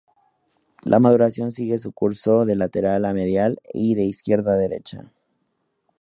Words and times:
La 0.83 0.97
maduración 0.99 1.51
sigue 1.51 1.77
su 1.77 1.91
curso 1.91 2.43
de 2.45 2.55
lateral 2.55 3.05
a 3.05 3.13
medial 3.13 3.59
y 3.71 3.93
de 3.93 4.03
izquierda 4.05 4.53
a 4.53 4.57
derecha. 4.57 5.11